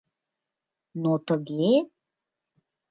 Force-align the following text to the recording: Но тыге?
Но 1.01 1.11
тыге? 1.27 1.73